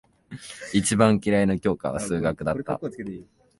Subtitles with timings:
[0.73, 2.79] 一番嫌いな教科は数学だった。